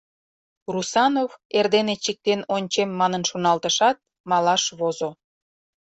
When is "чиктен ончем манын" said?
2.03-3.23